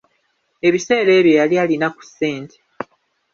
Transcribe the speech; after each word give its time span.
Ebiseera 0.67 1.11
ebyo 1.19 1.31
yali 1.39 1.55
alina 1.63 1.87
ku 1.95 2.01
ssente. 2.07 2.57